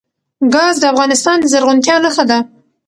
ګاز 0.53 0.75
د 0.79 0.83
افغانستان 0.93 1.37
د 1.39 1.45
زرغونتیا 1.53 1.95
نښه 2.03 2.23
ده. 2.29 2.39